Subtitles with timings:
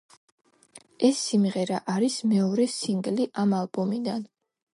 [1.09, 4.27] ეს სიმღერა არის მეორე სინგლი ამ ალბომიდან.